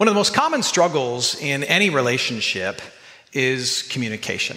[0.00, 2.80] One of the most common struggles in any relationship
[3.34, 4.56] is communication.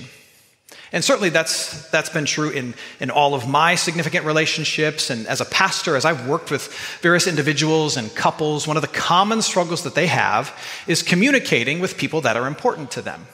[0.93, 5.09] And certainly that's, that's been true in, in all of my significant relationships.
[5.09, 6.71] And as a pastor, as I've worked with
[7.01, 11.97] various individuals and couples, one of the common struggles that they have is communicating with
[11.97, 13.27] people that are important to them.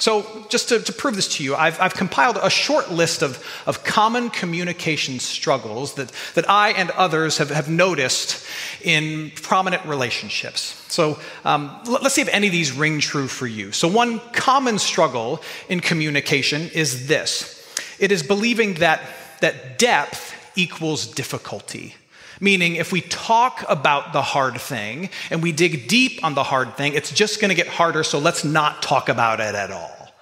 [0.00, 3.44] So, just to, to prove this to you, I've, I've, compiled a short list of,
[3.66, 8.42] of common communication struggles that, that I and others have, have noticed
[8.80, 10.82] in prominent relationships.
[10.88, 13.72] So, um, let's see if any of these ring true for you.
[13.72, 17.60] So, one common struggle in communication is this
[17.98, 19.02] it is believing that,
[19.42, 21.94] that depth equals difficulty.
[22.40, 26.74] Meaning, if we talk about the hard thing and we dig deep on the hard
[26.76, 30.14] thing, it's just going to get harder, so let's not talk about it at all.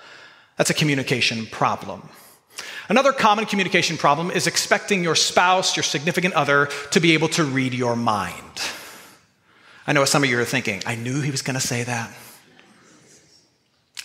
[0.56, 2.08] That's a communication problem.
[2.88, 7.44] Another common communication problem is expecting your spouse, your significant other, to be able to
[7.44, 8.42] read your mind.
[9.86, 10.82] I know what some of you are thinking.
[10.86, 12.10] I knew he was going to say that.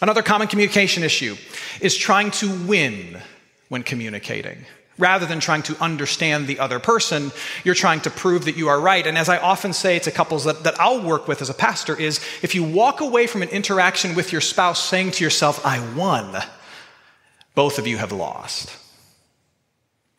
[0.02, 1.36] Another common communication issue
[1.82, 3.22] is trying to win
[3.70, 4.66] when communicating.
[5.00, 7.32] Rather than trying to understand the other person,
[7.64, 9.08] you're trying to prove that you are right.
[9.08, 12.00] And as I often say to couples that, that I'll work with as a pastor,
[12.00, 15.80] is if you walk away from an interaction with your spouse saying to yourself, I
[15.96, 16.44] won,
[17.56, 18.78] both of you have lost.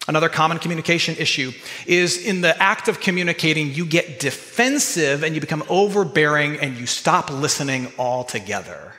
[0.07, 1.53] Another common communication issue
[1.87, 6.87] is in the act of communicating, you get defensive and you become overbearing and you
[6.87, 8.93] stop listening altogether.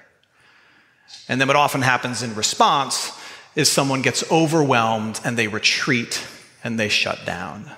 [1.28, 3.12] And then what often happens in response
[3.56, 6.26] is someone gets overwhelmed and they retreat
[6.64, 7.72] and they shut down.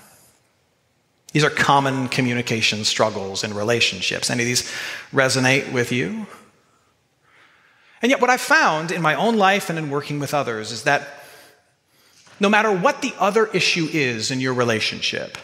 [1.33, 4.29] These are common communication struggles in relationships.
[4.29, 4.71] Any of these
[5.13, 6.25] resonate with you?
[8.01, 10.83] And yet, what I've found in my own life and in working with others is
[10.83, 11.07] that
[12.39, 15.37] no matter what the other issue is in your relationship,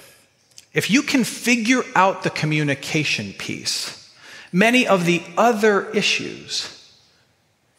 [0.74, 4.12] if you can figure out the communication piece,
[4.52, 6.96] many of the other issues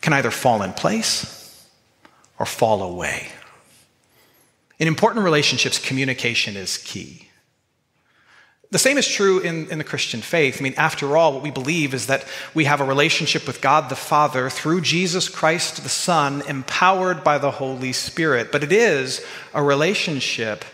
[0.00, 1.43] can either fall in place
[2.38, 3.28] or fall away.
[4.78, 7.28] In important relationships, communication is key.
[8.70, 10.56] The same is true in, in the Christian faith.
[10.58, 13.88] I mean, after all, what we believe is that we have a relationship with God
[13.88, 18.50] the Father through Jesus Christ the Son, empowered by the Holy Spirit.
[18.50, 20.64] But it is a relationship.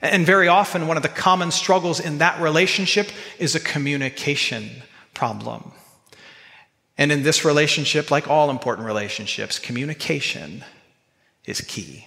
[0.00, 3.08] And very often, one of the common struggles in that relationship
[3.40, 4.70] is a communication
[5.12, 5.72] problem.
[6.96, 10.64] And in this relationship, like all important relationships, communication
[11.46, 12.06] is key.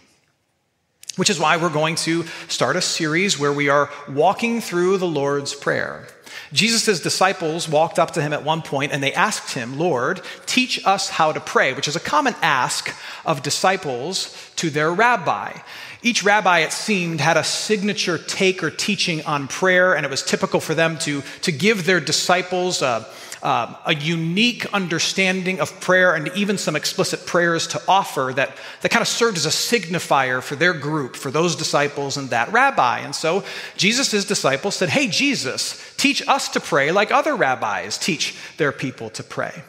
[1.15, 5.07] Which is why we're going to start a series where we are walking through the
[5.07, 6.07] Lord's Prayer.
[6.53, 10.85] Jesus' disciples walked up to him at one point and they asked him, Lord, teach
[10.85, 12.95] us how to pray, which is a common ask
[13.25, 15.57] of disciples to their rabbi.
[16.01, 20.23] Each rabbi, it seemed, had a signature take or teaching on prayer, and it was
[20.23, 23.05] typical for them to, to give their disciples a,
[23.41, 28.91] um, a unique understanding of prayer and even some explicit prayers to offer that, that
[28.91, 32.99] kind of served as a signifier for their group, for those disciples and that rabbi.
[32.99, 33.43] And so
[33.77, 39.09] Jesus' disciples said, Hey, Jesus, teach us to pray like other rabbis teach their people
[39.11, 39.63] to pray.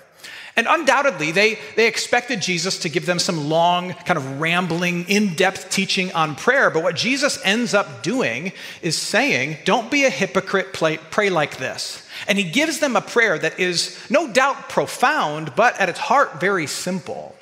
[0.56, 5.34] And undoubtedly, they, they expected Jesus to give them some long, kind of rambling, in
[5.34, 6.70] depth teaching on prayer.
[6.70, 8.52] But what Jesus ends up doing
[8.82, 12.06] is saying, Don't be a hypocrite, pray, pray like this.
[12.28, 16.40] And he gives them a prayer that is no doubt profound, but at its heart,
[16.40, 17.36] very simple.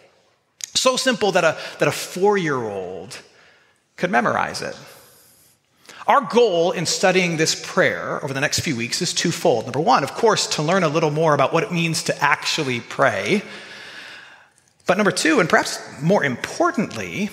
[0.75, 3.19] So simple that a, that a four year old
[3.97, 4.77] could memorize it.
[6.07, 9.67] Our goal in studying this prayer over the next few weeks is twofold.
[9.67, 12.81] Number one, of course, to learn a little more about what it means to actually
[12.81, 13.43] pray.
[14.87, 17.29] But number two, and perhaps more importantly,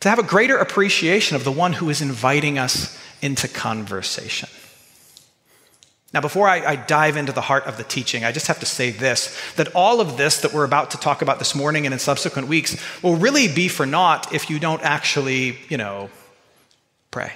[0.00, 4.48] to have a greater appreciation of the one who is inviting us into conversation.
[6.12, 8.66] Now, before I, I, dive into the heart of the teaching, I just have to
[8.66, 11.92] say this that all of this that we're about to talk about this morning and
[11.92, 16.10] in subsequent weeks will really be for naught if you don't actually, you know,
[17.12, 17.32] pray.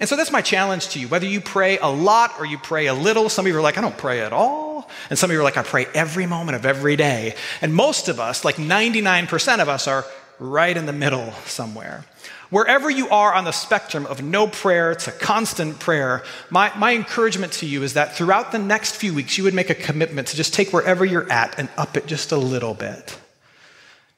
[0.00, 1.08] And so that's my challenge to you.
[1.08, 3.78] Whether you pray a lot or you pray a little, some of you are like,
[3.78, 4.88] I don't pray at all.
[5.08, 7.36] And some of you are like, I pray every moment of every day.
[7.60, 10.06] And most of us, like 99% of us, are
[10.38, 12.04] right in the middle somewhere.
[12.50, 17.52] Wherever you are on the spectrum of no prayer to constant prayer, my, my encouragement
[17.54, 20.36] to you is that throughout the next few weeks, you would make a commitment to
[20.36, 23.16] just take wherever you're at and up it just a little bit.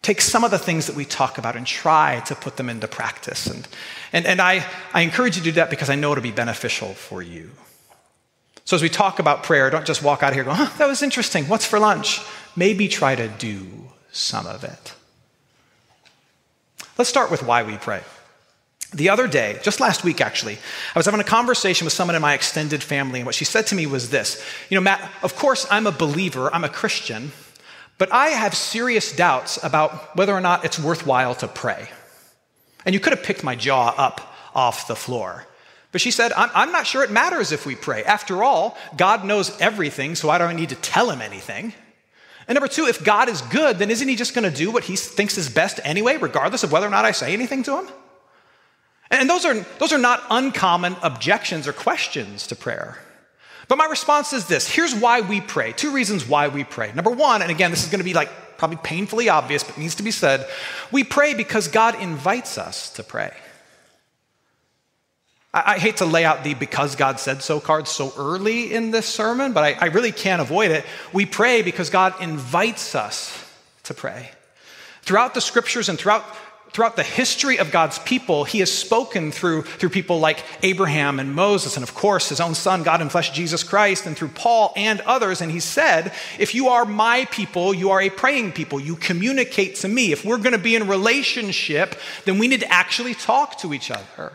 [0.00, 2.88] Take some of the things that we talk about and try to put them into
[2.88, 3.46] practice.
[3.46, 3.68] And,
[4.12, 6.94] and, and I, I encourage you to do that because I know it'll be beneficial
[6.94, 7.50] for you.
[8.64, 10.88] So as we talk about prayer, don't just walk out of here going, huh, that
[10.88, 11.44] was interesting.
[11.44, 12.20] What's for lunch?
[12.56, 13.66] Maybe try to do
[14.10, 14.94] some of it.
[16.96, 18.02] Let's start with why we pray.
[18.94, 20.58] The other day, just last week actually,
[20.94, 23.66] I was having a conversation with someone in my extended family, and what she said
[23.68, 27.32] to me was this You know, Matt, of course I'm a believer, I'm a Christian,
[27.98, 31.88] but I have serious doubts about whether or not it's worthwhile to pray.
[32.84, 35.46] And you could have picked my jaw up off the floor.
[35.92, 38.02] But she said, I'm, I'm not sure it matters if we pray.
[38.02, 41.74] After all, God knows everything, so I don't need to tell him anything.
[42.48, 44.84] And number two, if God is good, then isn't he just going to do what
[44.84, 47.88] he thinks is best anyway, regardless of whether or not I say anything to him?
[49.12, 52.98] And those are, those are not uncommon objections or questions to prayer.
[53.68, 55.72] But my response is this here's why we pray.
[55.72, 56.92] Two reasons why we pray.
[56.94, 59.96] Number one, and again, this is going to be like probably painfully obvious, but needs
[59.96, 60.48] to be said.
[60.90, 63.32] We pray because God invites us to pray.
[65.52, 68.92] I, I hate to lay out the because God said so card so early in
[68.92, 70.86] this sermon, but I, I really can't avoid it.
[71.12, 73.38] We pray because God invites us
[73.84, 74.30] to pray.
[75.02, 76.24] Throughout the scriptures and throughout
[76.72, 81.34] throughout the history of God's people, he has spoken through, through people like Abraham and
[81.34, 84.72] Moses, and of course, his own son, God in flesh, Jesus Christ, and through Paul
[84.74, 85.40] and others.
[85.40, 88.80] And he said, If you are my people, you are a praying people.
[88.80, 90.12] You communicate to me.
[90.12, 93.90] If we're going to be in relationship, then we need to actually talk to each
[93.90, 94.32] other.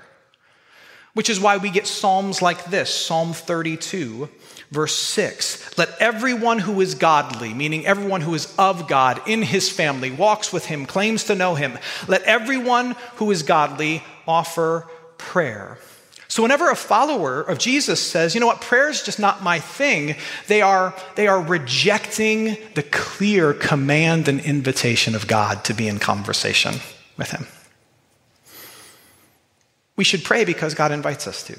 [1.13, 4.29] Which is why we get Psalms like this Psalm 32
[4.71, 9.69] Verse 6 Let everyone who is godly, meaning everyone who is of God in his
[9.69, 11.77] family, walks with him, claims to know him,
[12.07, 14.87] let everyone who is godly offer
[15.17, 15.77] prayer.
[16.29, 19.59] So whenever a follower of Jesus says, you know what, prayer is just not my
[19.59, 20.15] thing,
[20.47, 25.99] they are, they are rejecting the clear command and invitation of God to be in
[25.99, 26.75] conversation
[27.15, 27.47] with him.
[29.95, 31.57] We should pray because God invites us to.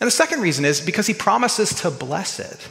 [0.00, 2.68] And the second reason is because he promises to bless it.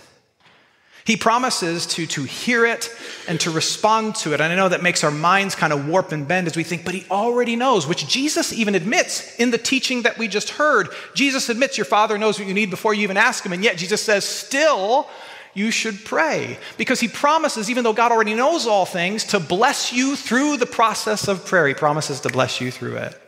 [1.07, 2.94] He promises to, to hear it
[3.29, 4.41] and to respond to it.
[4.41, 6.83] And I know that makes our minds kind of warp and bend as we think,
[6.83, 10.89] but he already knows, which Jesus even admits in the teaching that we just heard.
[11.13, 13.53] Jesus admits your Father knows what you need before you even ask him.
[13.53, 15.07] And yet Jesus says, still,
[15.53, 16.59] you should pray.
[16.77, 20.65] Because he promises, even though God already knows all things, to bless you through the
[20.65, 21.69] process of prayer.
[21.69, 23.19] He promises to bless you through it.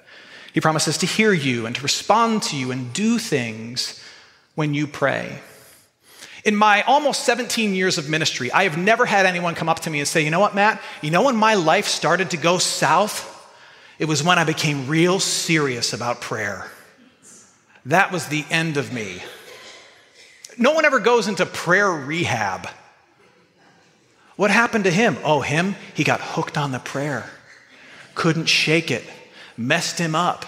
[0.53, 4.03] He promises to hear you and to respond to you and do things
[4.55, 5.39] when you pray.
[6.43, 9.89] In my almost 17 years of ministry, I have never had anyone come up to
[9.89, 10.81] me and say, You know what, Matt?
[11.01, 13.35] You know when my life started to go south?
[13.99, 16.65] It was when I became real serious about prayer.
[17.85, 19.21] That was the end of me.
[20.57, 22.67] No one ever goes into prayer rehab.
[24.37, 25.17] What happened to him?
[25.23, 25.75] Oh, him?
[25.93, 27.29] He got hooked on the prayer,
[28.15, 29.03] couldn't shake it
[29.59, 30.45] messed him up.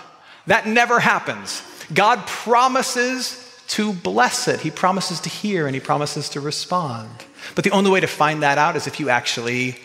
[0.48, 1.62] That never happens.
[1.94, 3.38] God promises
[3.70, 7.10] to bless it, He promises to hear, and He promises to respond.
[7.56, 9.78] But the only way to find that out is if you actually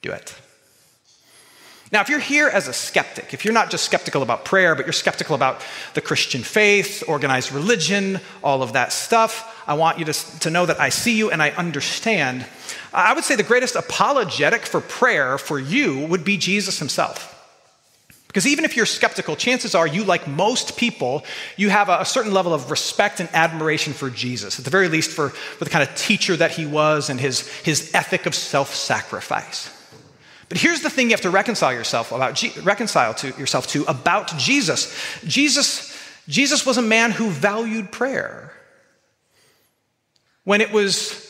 [0.00, 0.34] do it.
[1.92, 4.86] Now, if you're here as a skeptic, if you're not just skeptical about prayer, but
[4.86, 5.60] you're skeptical about
[5.94, 10.66] the Christian faith, organized religion, all of that stuff, I want you to, to know
[10.66, 12.44] that I see you and I understand.
[12.92, 17.35] I would say the greatest apologetic for prayer for you would be Jesus himself.
[18.36, 21.24] Because even if you're skeptical, chances are you, like most people,
[21.56, 25.10] you have a, certain level of respect and admiration for Jesus, at the very least
[25.10, 28.74] for, for the kind of teacher that he was and his, his ethic of self
[28.74, 29.72] sacrifice.
[30.50, 34.36] But here's the thing you have to reconcile yourself about reconcile to yourself to about
[34.36, 34.94] Jesus.
[35.24, 35.98] Jesus
[36.28, 38.52] Jesus was a man who valued prayer.
[40.44, 41.25] When it was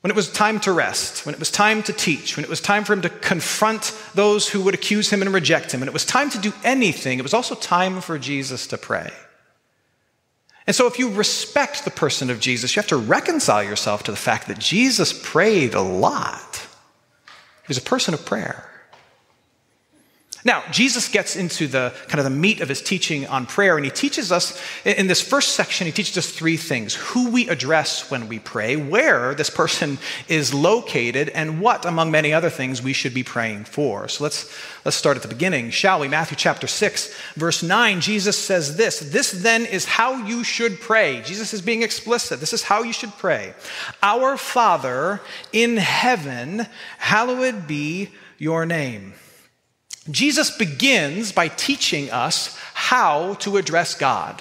[0.00, 2.60] when it was time to rest, when it was time to teach, when it was
[2.60, 5.92] time for him to confront those who would accuse him and reject him, and it
[5.92, 9.10] was time to do anything, it was also time for Jesus to pray.
[10.68, 14.10] And so, if you respect the person of Jesus, you have to reconcile yourself to
[14.10, 16.66] the fact that Jesus prayed a lot.
[17.62, 18.67] He was a person of prayer.
[20.44, 23.84] Now, Jesus gets into the kind of the meat of his teaching on prayer, and
[23.84, 28.08] he teaches us in this first section, he teaches us three things who we address
[28.08, 32.92] when we pray, where this person is located, and what, among many other things, we
[32.92, 34.06] should be praying for.
[34.06, 34.54] So let's,
[34.84, 36.06] let's start at the beginning, shall we?
[36.06, 41.20] Matthew chapter 6, verse 9, Jesus says this This then is how you should pray.
[41.22, 42.38] Jesus is being explicit.
[42.38, 43.54] This is how you should pray.
[44.04, 45.20] Our Father
[45.52, 46.66] in heaven,
[46.98, 49.14] hallowed be your name.
[50.10, 54.40] Jesus begins by teaching us how to address God.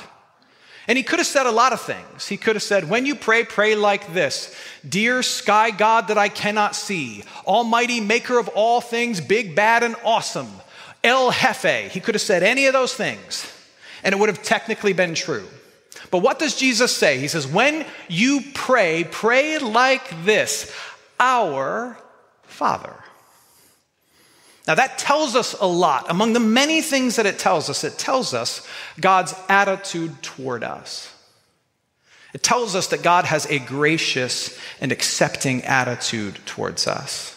[0.88, 2.28] And he could have said a lot of things.
[2.28, 4.56] He could have said, When you pray, pray like this
[4.88, 9.98] Dear sky God that I cannot see, Almighty maker of all things, big, bad, and
[10.06, 10.50] awesome,
[11.04, 11.92] El Jefe.
[11.92, 13.52] He could have said any of those things,
[14.02, 15.48] and it would have technically been true.
[16.10, 17.20] But what does Jesus say?
[17.20, 20.74] He says, When you pray, pray like this
[21.20, 21.98] Our
[22.44, 22.96] Father.
[24.68, 26.08] Now, that tells us a lot.
[26.10, 28.68] Among the many things that it tells us, it tells us
[29.00, 31.14] God's attitude toward us.
[32.34, 37.34] It tells us that God has a gracious and accepting attitude towards us.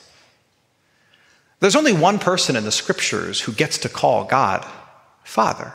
[1.61, 4.67] There's only one person in the scriptures who gets to call God
[5.23, 5.73] Father.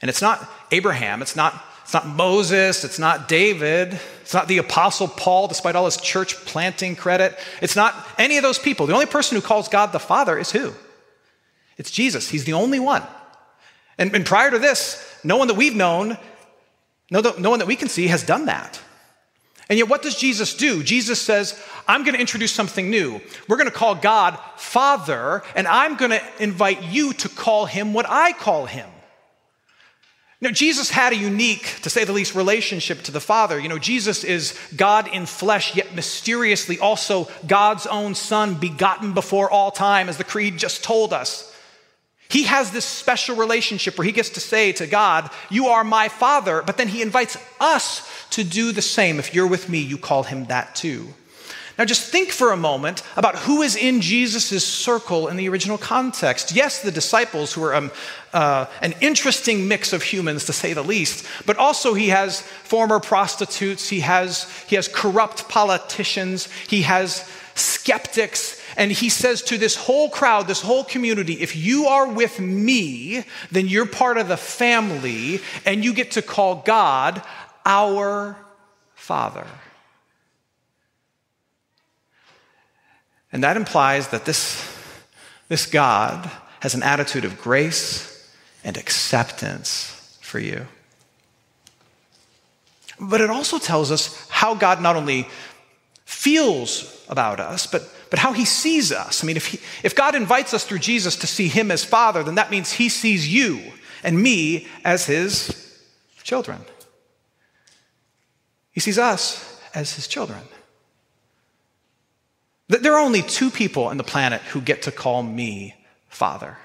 [0.00, 4.58] And it's not Abraham, it's not, it's not Moses, it's not David, it's not the
[4.58, 7.38] Apostle Paul, despite all his church planting credit.
[7.60, 8.86] It's not any of those people.
[8.86, 10.72] The only person who calls God the Father is who?
[11.76, 12.28] It's Jesus.
[12.28, 13.02] He's the only one.
[13.98, 16.16] And, and prior to this, no one that we've known,
[17.10, 18.80] no, no one that we can see has done that.
[19.68, 20.82] And yet, what does Jesus do?
[20.82, 23.20] Jesus says, I'm going to introduce something new.
[23.48, 27.92] We're going to call God Father, and I'm going to invite you to call him
[27.92, 28.88] what I call him.
[30.40, 33.60] You know, Jesus had a unique, to say the least, relationship to the Father.
[33.60, 39.50] You know, Jesus is God in flesh, yet mysteriously also God's own Son, begotten before
[39.50, 41.54] all time, as the Creed just told us.
[42.30, 46.08] He has this special relationship where he gets to say to God, You are my
[46.08, 49.18] Father, but then he invites us to do the same.
[49.18, 51.12] If you're with me, you call him that too.
[51.80, 55.78] Now, just think for a moment about who is in Jesus' circle in the original
[55.78, 56.52] context.
[56.52, 57.90] Yes, the disciples, who are um,
[58.34, 63.00] uh, an interesting mix of humans, to say the least, but also he has former
[63.00, 69.74] prostitutes, he has, he has corrupt politicians, he has skeptics, and he says to this
[69.74, 74.36] whole crowd, this whole community, if you are with me, then you're part of the
[74.36, 77.22] family, and you get to call God
[77.64, 78.36] our
[78.94, 79.46] Father.
[83.32, 84.62] And that implies that this,
[85.48, 88.30] this God has an attitude of grace
[88.64, 90.66] and acceptance for you.
[92.98, 95.26] But it also tells us how God not only
[96.04, 99.24] feels about us, but, but how he sees us.
[99.24, 102.22] I mean, if, he, if God invites us through Jesus to see him as Father,
[102.22, 103.60] then that means he sees you
[104.02, 105.82] and me as his
[106.22, 106.60] children.
[108.72, 110.40] He sees us as his children.
[112.70, 115.74] There are only two people on the planet who get to call me
[116.08, 116.56] father.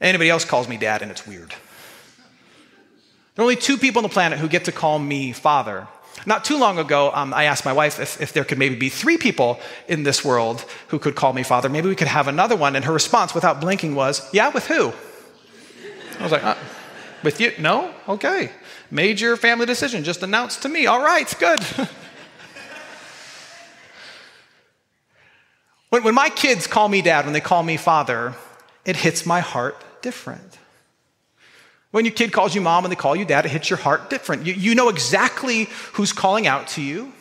[0.00, 1.54] Anybody else calls me dad, and it's weird.
[3.34, 5.86] There are only two people on the planet who get to call me father.
[6.26, 8.88] Not too long ago, um, I asked my wife if, if there could maybe be
[8.88, 11.68] three people in this world who could call me father.
[11.68, 12.74] Maybe we could have another one.
[12.74, 14.92] And her response, without blinking, was, Yeah, with who?
[16.18, 16.56] I was like, uh,
[17.22, 17.52] With you?
[17.60, 17.94] No?
[18.08, 18.50] Okay.
[18.90, 20.86] Major family decision just announced to me.
[20.86, 21.60] All right, good.
[25.90, 28.34] When, when my kids call me dad, when they call me father,
[28.84, 30.58] it hits my heart different.
[31.90, 34.10] When your kid calls you mom and they call you dad, it hits your heart
[34.10, 34.44] different.
[34.46, 37.12] You, you know exactly who's calling out to you,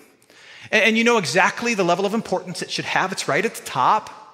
[0.72, 3.12] and, and you know exactly the level of importance it should have.
[3.12, 4.25] It's right at the top.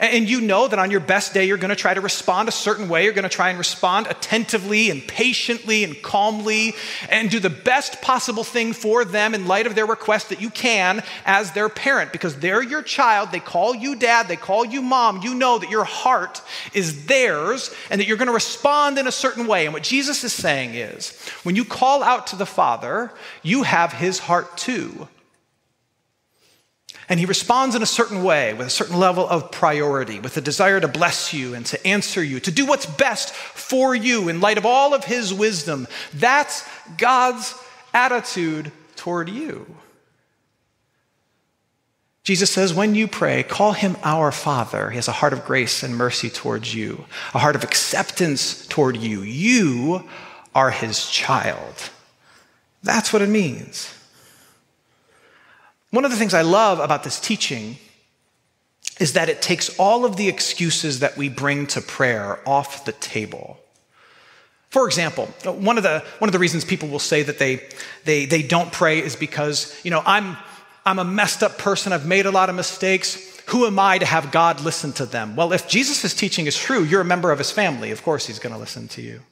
[0.00, 2.52] And you know that on your best day, you're going to try to respond a
[2.52, 3.04] certain way.
[3.04, 6.74] You're going to try and respond attentively and patiently and calmly
[7.08, 10.50] and do the best possible thing for them in light of their request that you
[10.50, 13.32] can as their parent because they're your child.
[13.32, 15.22] They call you dad, they call you mom.
[15.22, 16.42] You know that your heart
[16.74, 19.64] is theirs and that you're going to respond in a certain way.
[19.64, 23.10] And what Jesus is saying is when you call out to the Father,
[23.42, 25.08] you have his heart too.
[27.08, 30.42] And he responds in a certain way, with a certain level of priority, with a
[30.42, 34.42] desire to bless you and to answer you, to do what's best for you in
[34.42, 35.88] light of all of his wisdom.
[36.12, 37.54] That's God's
[37.94, 39.74] attitude toward you.
[42.24, 44.90] Jesus says, when you pray, call him our Father.
[44.90, 48.98] He has a heart of grace and mercy towards you, a heart of acceptance toward
[48.98, 49.22] you.
[49.22, 50.06] You
[50.54, 51.88] are his child.
[52.82, 53.94] That's what it means.
[55.90, 57.76] One of the things I love about this teaching
[59.00, 62.92] is that it takes all of the excuses that we bring to prayer off the
[62.92, 63.58] table.
[64.70, 67.66] For example, one of the, one of the reasons people will say that they,
[68.04, 70.36] they, they don't pray is because, you know, I'm,
[70.84, 73.40] I'm a messed up person, I've made a lot of mistakes.
[73.46, 75.36] Who am I to have God listen to them?
[75.36, 77.92] Well, if Jesus' teaching is true, you're a member of his family.
[77.92, 79.22] Of course, he's going to listen to you.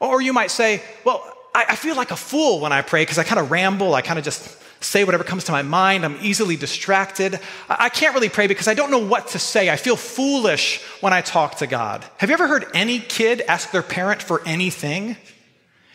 [0.00, 1.22] Or you might say, well,
[1.54, 4.02] I, I feel like a fool when I pray because I kind of ramble, I
[4.02, 4.48] kind of just
[4.80, 6.04] say whatever comes to my mind.
[6.04, 7.40] I'm easily distracted.
[7.68, 9.70] I can't really pray because I don't know what to say.
[9.70, 12.04] I feel foolish when I talk to God.
[12.18, 15.16] Have you ever heard any kid ask their parent for anything?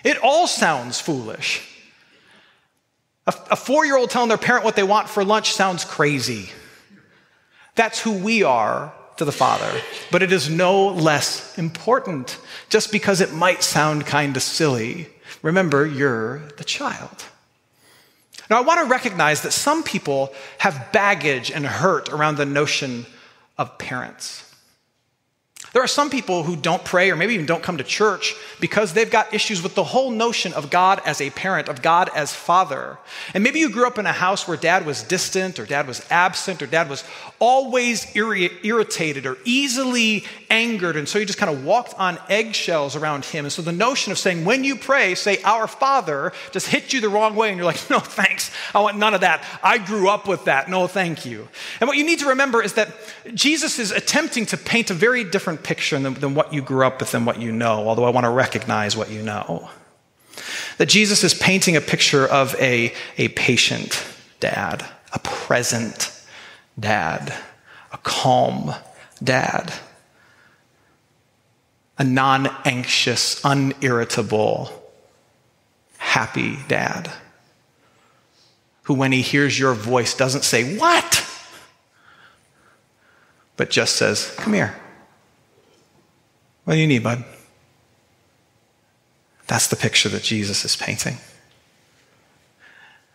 [0.04, 1.68] It all sounds foolish.
[3.28, 6.50] A, four year old telling their parent what they want for lunch sounds crazy.
[7.76, 9.72] That's who we are to the Father.
[10.12, 15.08] But it is no less important just because it might sound kind of silly.
[15.44, 17.24] Remember, you're the child.
[18.52, 23.06] Now, I want to recognize that some people have baggage and hurt around the notion
[23.58, 24.44] of parents.
[25.72, 28.92] There are some people who don't pray or maybe even don't come to church because
[28.92, 32.34] they've got issues with the whole notion of God as a parent, of God as
[32.34, 32.98] father.
[33.34, 36.06] And maybe you grew up in a house where dad was distant or dad was
[36.12, 37.06] absent or dad was
[37.42, 40.96] always irri- irritated or easily angered.
[40.96, 43.46] And so you just kind of walked on eggshells around him.
[43.46, 47.02] And so the notion of saying, when you pray, say, Our Father, just hit you
[47.02, 47.50] the wrong way.
[47.50, 48.52] And you're like, No, thanks.
[48.74, 49.44] I want none of that.
[49.64, 50.70] I grew up with that.
[50.70, 51.50] No, thank you.
[51.80, 52.90] And what you need to remember is that
[53.34, 57.00] Jesus is attempting to paint a very different picture than, than what you grew up
[57.00, 59.68] with and what you know, although I want to recognize what you know.
[60.78, 64.06] That Jesus is painting a picture of a, a patient
[64.40, 66.11] dad, a present
[66.82, 67.34] dad,
[67.94, 68.74] a calm
[69.24, 69.74] dad,
[71.98, 74.70] a non anxious, unirritable,
[75.98, 77.12] happy dad
[78.84, 81.26] who, when he hears your voice, doesn't say, What?
[83.56, 84.76] but just says, Come here.
[86.64, 87.24] What do you need, bud?
[89.48, 91.18] That's the picture that Jesus is painting.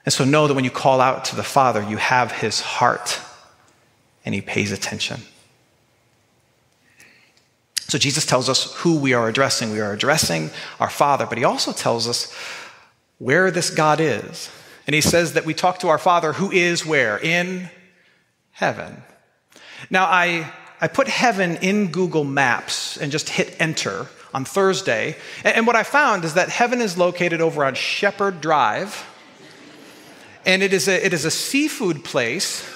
[0.05, 3.21] And so know that when you call out to the Father, you have his heart
[4.27, 5.23] and he pays attention.
[7.89, 9.73] So Jesus tells us who we are addressing.
[9.73, 12.35] We are addressing our Father, but he also tells us
[13.19, 14.51] where this God is.
[14.87, 17.17] And he says that we talk to our Father who is where?
[17.17, 17.71] In
[18.51, 19.03] heaven.
[19.89, 25.17] Now, I I put heaven in Google Maps and just hit enter on Thursday.
[25.43, 29.07] And what I found is that heaven is located over on Shepherd Drive.
[30.45, 32.76] And it is a, it is a seafood place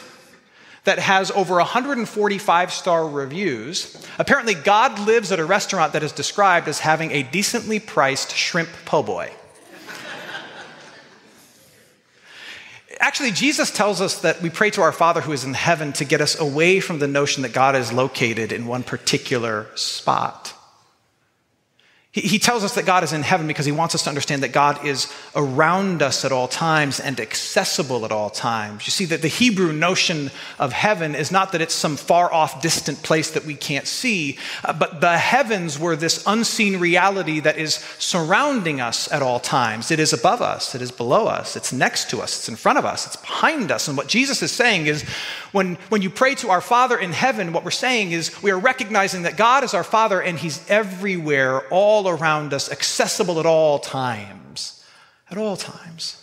[0.85, 4.07] that has over 145 star reviews.
[4.19, 8.71] Apparently, God lives at a restaurant that is described as having a decently priced shrimp
[8.85, 9.33] po' boy.
[12.99, 16.05] Actually, Jesus tells us that we pray to our Father who is in heaven to
[16.05, 20.55] get us away from the notion that God is located in one particular spot.
[22.13, 24.43] He, he tells us that God is in heaven because he wants us to understand
[24.43, 28.87] that God is around us at all times and accessible at all times.
[28.87, 32.61] You see, that the Hebrew notion of heaven is not that it's some far off,
[32.61, 37.59] distant place that we can't see, uh, but the heavens were this unseen reality that
[37.59, 39.93] is surrounding us at all times.
[39.93, 42.79] It is above us, it is below us, it's next to us, it's in front
[42.79, 43.87] of us, it's behind us.
[43.87, 45.05] And what Jesus is saying is
[45.53, 48.59] when, when you pray to our Father in heaven, what we're saying is we are
[48.59, 53.47] recognizing that God is our Father and he's everywhere, all all around us, accessible at
[53.47, 54.85] all times.
[55.31, 56.17] At all times.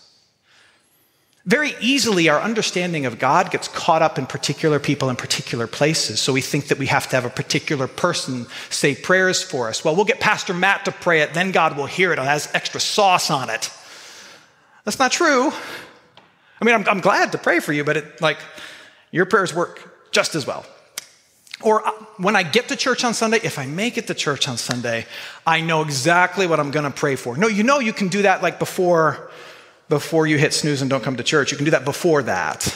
[1.46, 6.20] Very easily, our understanding of God gets caught up in particular people in particular places.
[6.20, 9.86] So we think that we have to have a particular person say prayers for us.
[9.86, 12.20] Well, we'll get Pastor Matt to pray it, then God will hear it.
[12.20, 13.72] It has extra sauce on it.
[14.84, 15.52] That's not true.
[16.60, 18.40] I mean, I'm, I'm glad to pray for you, but it, like,
[19.12, 20.66] your prayers work just as well.
[21.62, 24.48] Or uh, when I get to church on Sunday, if I make it to church
[24.48, 25.06] on Sunday,
[25.46, 27.36] I know exactly what I'm going to pray for.
[27.36, 29.32] No, you know you can do that like before
[29.89, 31.52] before you hit snooze and don't come to church.
[31.52, 32.76] You can do that before that.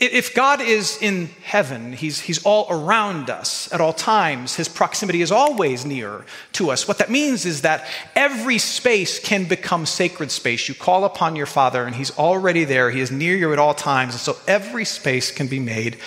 [0.00, 4.54] If God is in heaven, he's, he's all around us at all times.
[4.54, 6.86] His proximity is always near to us.
[6.86, 10.68] What that means is that every space can become sacred space.
[10.68, 12.92] You call upon your Father, and He's already there.
[12.92, 14.14] He is near you at all times.
[14.14, 15.98] And so every space can be made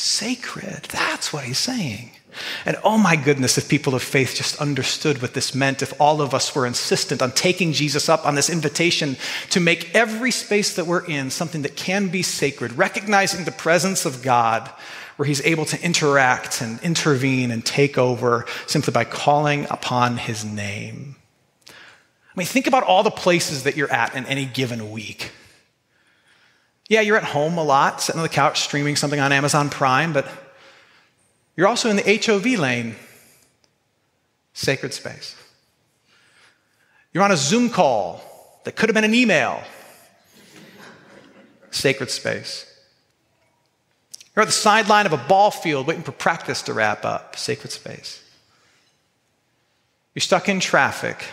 [0.00, 0.84] sacred.
[0.90, 2.10] That's what he's saying.
[2.64, 6.20] And oh my goodness, if people of faith just understood what this meant, if all
[6.22, 9.16] of us were insistent on taking Jesus up on this invitation
[9.50, 14.04] to make every space that we're in something that can be sacred, recognizing the presence
[14.04, 14.70] of God
[15.16, 20.44] where he's able to interact and intervene and take over simply by calling upon his
[20.44, 21.16] name.
[21.68, 21.72] I
[22.36, 25.32] mean, think about all the places that you're at in any given week.
[26.90, 30.12] Yeah, you're at home a lot, sitting on the couch streaming something on Amazon Prime,
[30.12, 30.28] but
[31.56, 32.96] you're also in the HOV lane,
[34.54, 35.36] sacred space.
[37.12, 38.20] You're on a Zoom call
[38.64, 39.62] that could have been an email,
[41.70, 42.66] sacred space.
[44.34, 47.70] You're at the sideline of a ball field waiting for practice to wrap up, sacred
[47.70, 48.20] space.
[50.16, 51.24] You're stuck in traffic,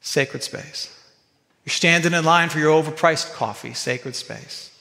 [0.00, 0.96] sacred space.
[1.70, 4.76] You're standing in line for your overpriced coffee, sacred space.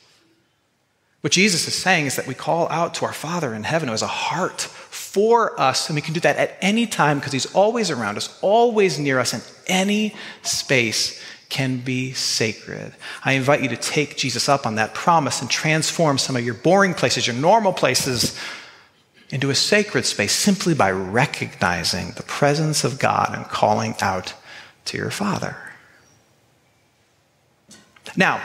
[1.21, 3.93] What Jesus is saying is that we call out to our Father in heaven who
[3.93, 7.53] has a heart for us, and we can do that at any time because He's
[7.53, 12.95] always around us, always near us, and any space can be sacred.
[13.23, 16.55] I invite you to take Jesus up on that promise and transform some of your
[16.55, 18.35] boring places, your normal places,
[19.29, 24.33] into a sacred space simply by recognizing the presence of God and calling out
[24.85, 25.68] to your Father.
[28.19, 28.41] Now,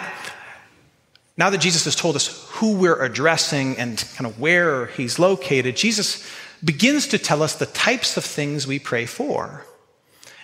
[1.36, 5.76] Now that Jesus has told us who we're addressing and kind of where he's located,
[5.76, 6.24] Jesus
[6.62, 9.66] begins to tell us the types of things we pray for.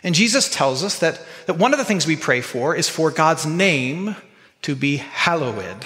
[0.03, 3.11] And Jesus tells us that, that one of the things we pray for is for
[3.13, 4.17] God's name
[4.63, 5.85] to be hallowed.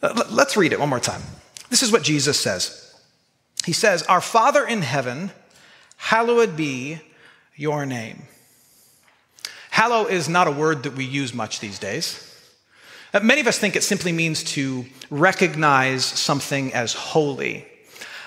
[0.00, 1.22] Let's read it one more time.
[1.68, 2.94] This is what Jesus says.
[3.66, 5.30] He says, Our Father in heaven,
[5.96, 7.00] hallowed be
[7.54, 8.22] your name.
[9.74, 12.20] Hallow is not a word that we use much these days.
[13.12, 17.66] Uh, many of us think it simply means to recognize something as holy.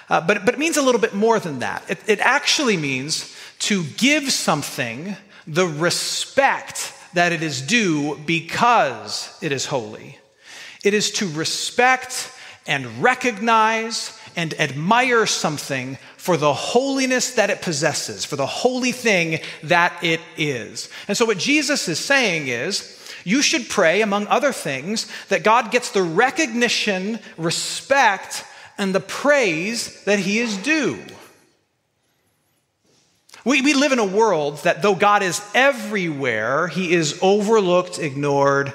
[0.09, 1.89] Uh, but, but it means a little bit more than that.
[1.89, 5.15] It, it actually means to give something
[5.47, 10.19] the respect that it is due because it is holy.
[10.83, 12.29] It is to respect
[12.67, 19.39] and recognize and admire something for the holiness that it possesses, for the holy thing
[19.63, 20.89] that it is.
[21.07, 22.93] And so, what Jesus is saying is,
[23.25, 28.45] you should pray, among other things, that God gets the recognition, respect,
[28.77, 30.99] and the praise that he is due.
[33.43, 38.71] We, we live in a world that though God is everywhere, he is overlooked, ignored,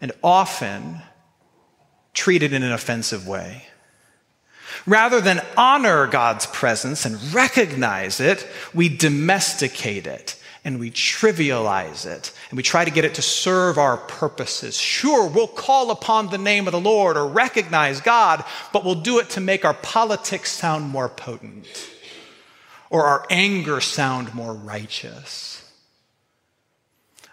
[0.00, 1.02] and often
[2.14, 3.66] treated in an offensive way.
[4.86, 12.32] Rather than honor God's presence and recognize it, we domesticate it and we trivialize it
[12.50, 14.76] and we try to get it to serve our purposes.
[14.76, 19.18] Sure, we'll call upon the name of the Lord or recognize God, but we'll do
[19.18, 21.66] it to make our politics sound more potent
[22.88, 25.65] or our anger sound more righteous.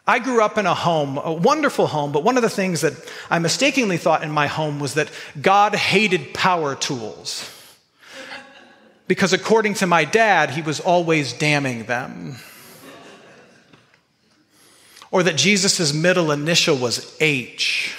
[0.06, 2.94] I grew up in a home, a wonderful home, but one of the things that
[3.30, 5.10] I mistakenly thought in my home was that
[5.42, 7.50] God hated power tools.
[9.08, 12.36] Because according to my dad, he was always damning them.
[15.10, 17.96] Or that Jesus' middle initial was H.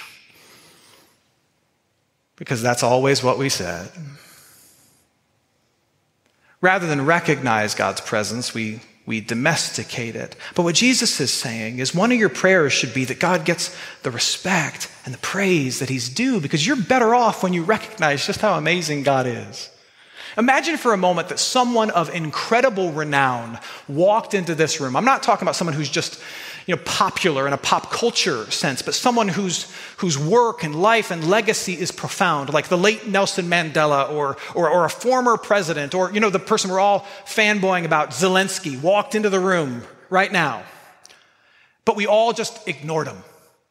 [2.35, 3.89] Because that's always what we said.
[6.61, 10.35] Rather than recognize God's presence, we we domesticate it.
[10.55, 13.75] But what Jesus is saying is one of your prayers should be that God gets
[14.01, 18.25] the respect and the praise that He's due because you're better off when you recognize
[18.25, 19.69] just how amazing God is.
[20.37, 24.95] Imagine for a moment that someone of incredible renown walked into this room.
[24.95, 26.19] I'm not talking about someone who's just
[26.65, 31.11] you know, popular in a pop culture sense, but someone whose, whose work and life
[31.11, 35.93] and legacy is profound, like the late Nelson Mandela or, or, or a former president,
[35.93, 40.31] or you know, the person we're all fanboying about, Zelensky, walked into the room right
[40.31, 40.63] now.
[41.85, 43.17] But we all just ignored him.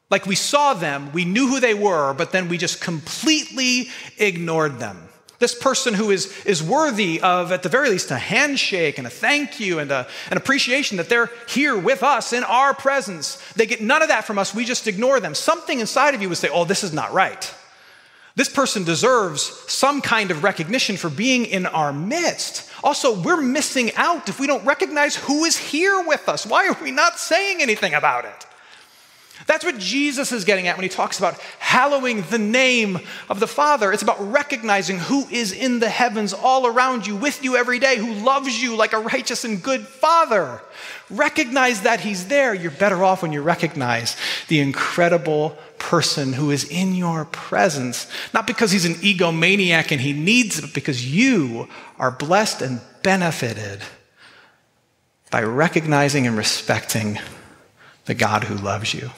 [0.09, 4.79] Like we saw them, we knew who they were, but then we just completely ignored
[4.79, 5.09] them.
[5.39, 9.11] This person who is, is worthy of, at the very least, a handshake and a
[9.11, 13.37] thank you and a, an appreciation that they're here with us in our presence.
[13.55, 14.55] They get none of that from us.
[14.55, 15.35] We just ignore them.
[15.35, 17.53] Something inside of you would say, oh, this is not right.
[18.37, 22.69] This person deserves some kind of recognition for being in our midst.
[22.83, 26.45] Also, we're missing out if we don't recognize who is here with us.
[26.45, 28.47] Why are we not saying anything about it?
[29.47, 33.47] That's what Jesus is getting at when he talks about hallowing the name of the
[33.47, 33.93] Father.
[33.93, 37.97] It's about recognizing who is in the heavens all around you, with you every day,
[37.97, 40.63] who loves you like a righteous and good Father.
[41.11, 42.55] Recognize that he's there.
[42.55, 44.17] You're better off when you recognize
[44.49, 50.15] the incredible person who is in your presence, not because he's an egomaniac and he
[50.15, 53.83] needs it, but because you are blessed and benefited
[55.31, 57.19] by recognizing and respecting
[58.07, 59.11] the God who loves you.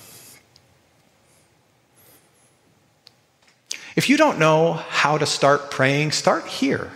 [3.97, 6.93] If you don't know how to start praying, start here.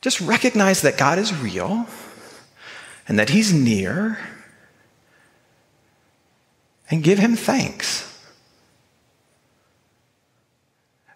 [0.00, 1.86] Just recognize that God is real
[3.08, 4.18] and that He's near
[6.88, 8.06] and give Him thanks.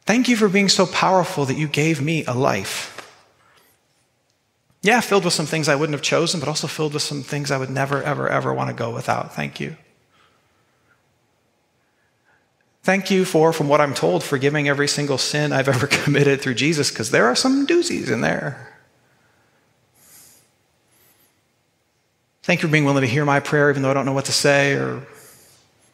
[0.05, 2.91] Thank you for being so powerful that you gave me a life.
[4.83, 7.51] Yeah, filled with some things I wouldn't have chosen, but also filled with some things
[7.51, 9.35] I would never, ever, ever want to go without.
[9.35, 9.77] Thank you.
[12.85, 16.55] Thank you for, from what I'm told, forgiving every single sin I've ever committed through
[16.55, 18.75] Jesus, because there are some doozies in there.
[22.43, 24.27] Thank you for being willing to hear my prayer, even though I don't know what
[24.27, 25.07] to say or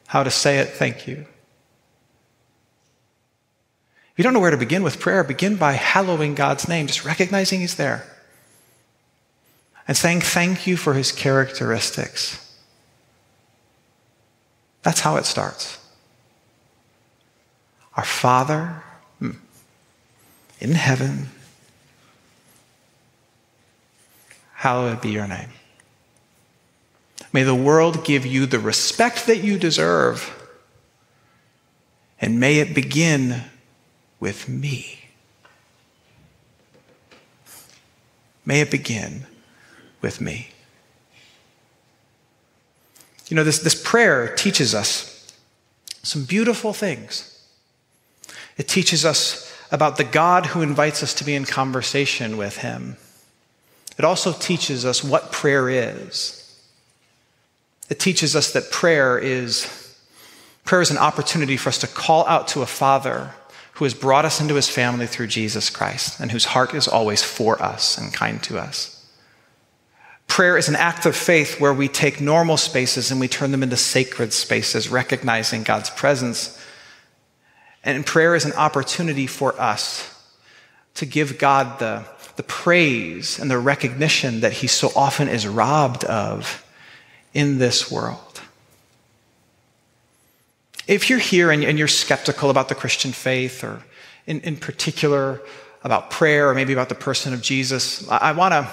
[0.09, 0.71] how to say it.
[0.71, 1.25] Thank you.
[4.11, 7.05] If you don't know where to begin with prayer, begin by hallowing God's name, just
[7.05, 8.05] recognizing He's there
[9.87, 12.53] and saying thank you for His characteristics.
[14.83, 15.80] That's how it starts.
[18.01, 18.83] Our Father
[19.21, 21.29] in heaven,
[24.55, 25.51] hallowed be your name.
[27.31, 30.35] May the world give you the respect that you deserve.
[32.23, 33.43] And may it begin
[34.19, 35.01] with me.
[38.47, 39.27] May it begin
[40.01, 40.49] with me.
[43.29, 45.31] You know, this, this prayer teaches us
[46.03, 47.37] some beautiful things.
[48.61, 52.99] It teaches us about the God who invites us to be in conversation with Him.
[53.97, 56.37] It also teaches us what prayer is.
[57.89, 59.97] It teaches us that prayer is
[60.67, 63.31] prayer is an opportunity for us to call out to a Father
[63.73, 67.23] who has brought us into his family through Jesus Christ and whose heart is always
[67.23, 69.11] for us and kind to us.
[70.27, 73.63] Prayer is an act of faith where we take normal spaces and we turn them
[73.63, 76.59] into sacred spaces, recognizing God's presence.
[77.83, 80.15] And prayer is an opportunity for us
[80.95, 82.05] to give God the,
[82.37, 86.65] the praise and the recognition that he so often is robbed of
[87.33, 88.41] in this world.
[90.87, 93.83] If you're here and, and you're skeptical about the Christian faith, or
[94.27, 95.41] in, in particular
[95.85, 98.71] about prayer, or maybe about the person of Jesus, I, I want to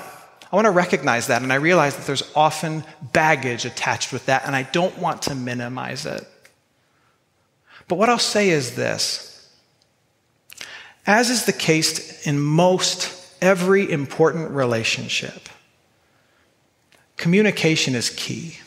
[0.50, 4.46] I want to recognize that, and I realize that there's often baggage attached with that,
[4.46, 6.26] and I don't want to minimize it.
[7.88, 9.28] But what I'll say is this
[11.06, 15.48] as is the case in most every important relationship,
[17.16, 18.60] communication is key.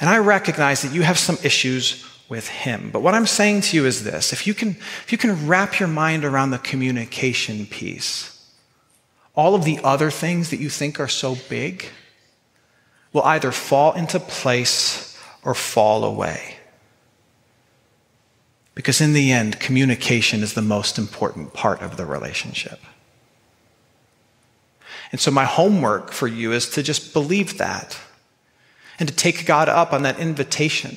[0.00, 2.90] And I recognize that you have some issues with him.
[2.92, 5.78] But what I'm saying to you is this if you can, if you can wrap
[5.78, 8.44] your mind around the communication piece,
[9.36, 11.86] all of the other things that you think are so big
[13.12, 16.56] will either fall into place or fall away.
[18.74, 22.80] Because in the end, communication is the most important part of the relationship.
[25.10, 27.98] And so, my homework for you is to just believe that
[28.98, 30.96] and to take God up on that invitation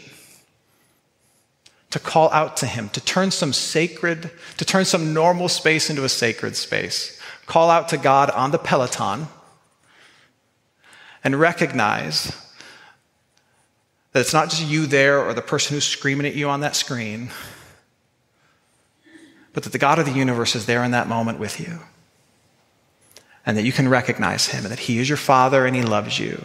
[1.90, 6.04] to call out to Him, to turn some sacred, to turn some normal space into
[6.04, 9.28] a sacred space call out to God on the Peloton
[11.24, 12.36] and recognize
[14.12, 16.76] that it's not just you there or the person who's screaming at you on that
[16.76, 17.30] screen,
[19.56, 21.80] but that the God of the universe is there in that moment with you.
[23.44, 26.20] And that you can recognize him and that he is your father and he loves
[26.20, 26.44] you.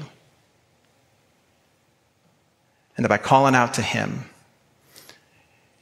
[2.97, 4.25] And that by calling out to him,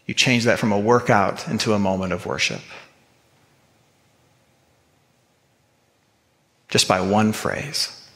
[0.07, 2.61] you change that from a workout into a moment of worship.
[6.69, 8.07] just by one phrase,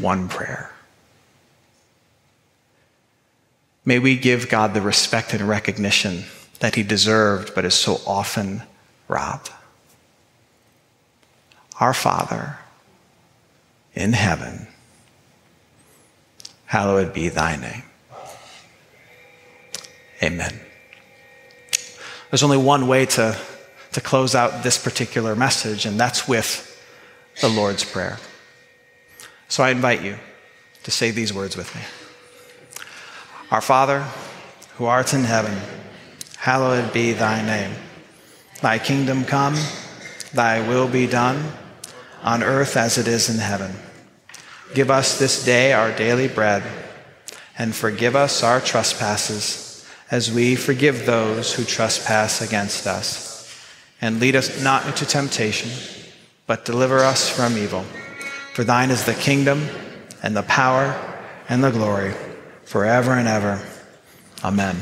[0.00, 0.70] one prayer.
[3.84, 6.24] May we give God the respect and recognition
[6.60, 8.62] that he deserved but is so often
[9.08, 9.50] robbed.
[11.80, 12.58] Our Father
[13.94, 14.68] in heaven,
[16.66, 17.82] hallowed be thy name.
[20.22, 20.60] Amen.
[22.30, 23.36] There's only one way to,
[23.92, 26.70] to close out this particular message, and that's with
[27.40, 28.18] the Lord's Prayer.
[29.48, 30.16] So I invite you
[30.84, 31.80] to say these words with me
[33.50, 34.04] Our Father,
[34.76, 35.56] who art in heaven,
[36.44, 37.74] hallowed be thy name.
[38.60, 39.56] Thy kingdom come,
[40.34, 41.52] thy will be done,
[42.22, 43.72] on earth as it is in heaven.
[44.74, 46.62] Give us this day our daily bread,
[47.56, 53.50] and forgive us our trespasses, as we forgive those who trespass against us.
[54.00, 55.70] And lead us not into temptation
[56.46, 57.84] but deliver us from evil.
[58.52, 59.66] For thine is the kingdom
[60.22, 60.94] and the power
[61.48, 62.14] and the glory
[62.64, 63.62] forever and ever.
[64.44, 64.76] Amen.